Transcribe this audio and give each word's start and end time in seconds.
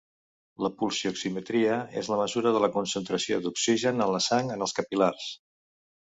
La 0.65 0.69
pulsioximetria 0.77 1.75
és 2.01 2.09
la 2.13 2.17
mesura 2.21 2.55
de 2.57 2.63
la 2.65 2.71
concentració 2.79 3.39
d'oxigen 3.45 4.03
en 4.09 4.17
la 4.19 4.25
sang 4.31 4.51
en 4.57 4.67
els 4.69 4.77
capil·lars. 4.81 5.31